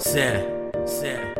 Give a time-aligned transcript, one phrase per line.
[0.00, 1.34] Se, se,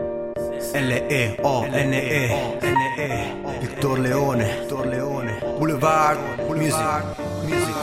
[0.79, 4.45] L-E-O-N-E N-E Victor Leone.
[4.45, 5.39] Victor Leone.
[5.57, 6.19] Boulevard.
[6.51, 6.79] Music.
[7.45, 7.75] Music.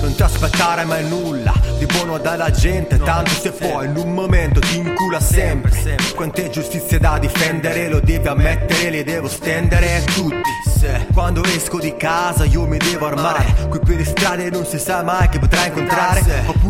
[0.00, 4.60] Non ti aspettare mai nulla Di buono dalla gente Tanto se puoi in un momento
[4.60, 5.98] ti incula sempre.
[6.14, 10.50] Quante giustizie da difendere Lo devi ammettere Le devo stendere tutti.
[11.12, 13.68] Quando esco di casa io mi devo armare.
[13.68, 16.20] Qui per le strade non si sa mai che potrai incontrare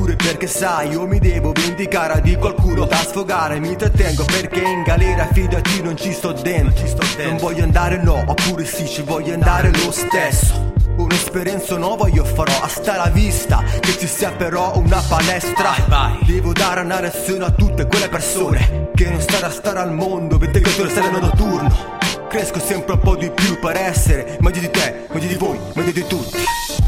[0.03, 3.61] Oppure perché sai io mi devo vendicare di qualcuno da sfogare.
[3.61, 6.85] Mi trattengo perché in galera fidati non ci sto dentro.
[7.19, 10.73] Non voglio andare no oppure sì ci voglio andare lo stesso.
[10.97, 15.73] Un'esperienza nuova io farò hasta la vista Che ci sia però una palestra.
[15.87, 16.19] Vai, vai.
[16.27, 20.37] Devo dare una reazione a tutte quelle persone Che non stare a stare al mondo
[20.37, 24.71] Vedete che tu sereno notturno Cresco sempre un po' di più per essere Meglio di
[24.71, 26.45] te, meglio di voi, meglio di tutti.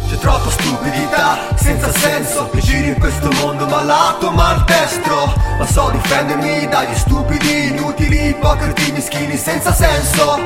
[0.08, 5.32] C'è troppa stupidità, senza senso giri in questo mondo malato, maldestro.
[5.58, 10.38] Ma so difendermi dagli stupidi, inutili, ipocriti, mischini senza senso.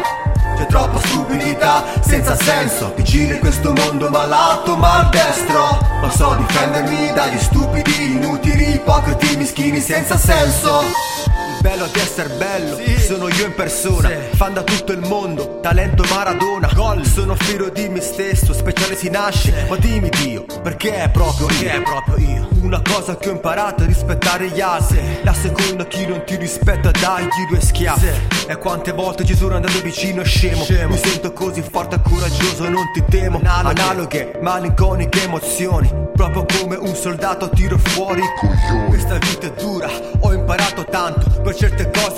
[0.57, 5.81] C'è troppa stupidità, senza senso gira in questo mondo malato, maldestro.
[6.01, 11.18] Ma so difendermi dagli stupidi, inutili, ipocriti, mischini senza senso
[11.61, 14.37] bello di essere bello, sono io in persona Sì.
[14.37, 19.09] Fan da tutto il mondo, talento Maradona Gol, sono fiero di me stesso, speciale si
[19.11, 19.67] nasce.
[19.69, 21.71] Ma dimmi Dio, perché è proprio Che io?
[21.71, 22.49] è proprio io?
[22.63, 25.01] Una cosa che ho imparato è rispettare gli altri.
[25.23, 28.09] La seconda chi non ti rispetta dagli due schiaffi.
[28.47, 30.89] E quante volte ci sono andato vicino scemo, Scemo.
[30.95, 33.39] Mi sento così forte e coraggioso non ti temo.
[33.39, 33.81] Analoghe.
[33.81, 36.07] Analoghe, malinconiche emozioni.
[36.15, 38.89] Proprio come un soldato tiro fuori i coglioni.
[38.89, 39.53] Questa vita è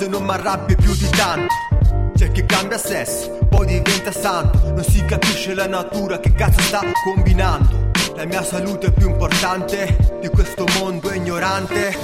[0.00, 1.54] cose non mi arrabbio più di tanto.
[2.16, 4.72] C'è chi cambia sesso, poi diventa santo.
[4.72, 7.90] Non si capisce la natura che cazzo sta combinando.
[8.16, 11.98] La mia salute è più importante di questo mondo ignorante.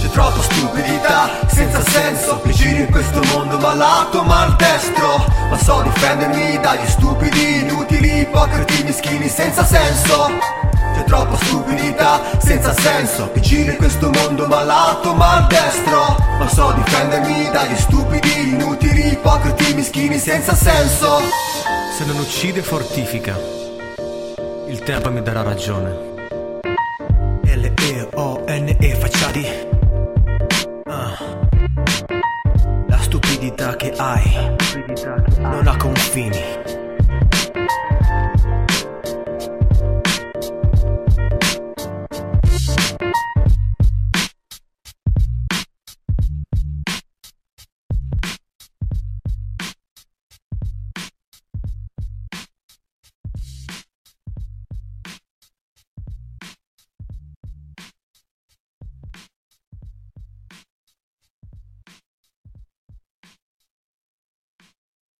[0.00, 5.24] C'è troppa stupidità, senza senso Che giri in questo mondo malato, maldestro.
[5.50, 10.59] Ma so difendermi dagli stupidi, inutili, ipocriti, mischini senza senso
[11.10, 13.32] troppa stupidità senza senso.
[13.32, 20.18] Che gira in questo mondo malato maldestro Ma so difendermi dagli stupidi, inutili, ipocriti, mischini
[20.18, 21.18] senza senso.
[21.96, 23.36] Se non uccide fortifica.
[24.68, 26.08] Il tempo mi darà ragione.
[27.42, 29.46] L-E-O-N-E facciati.
[30.84, 31.18] Ah.
[32.86, 34.54] La stupidità che hai.
[35.38, 36.59] Non ha confini.